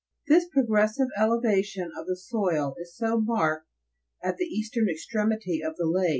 This 0.27 0.47
progressive 0.49 1.09
elevation 1.15 1.91
of 1.95 2.07
the 2.07 2.15
soil 2.17 2.73
is 2.79 2.95
so 2.97 3.19
marked 3.21 3.67
at 4.23 4.37
the 4.37 4.45
eastern 4.45 4.89
extremity 4.89 5.61
of 5.63 5.75
the 5.77 5.83
|^. 5.83 6.05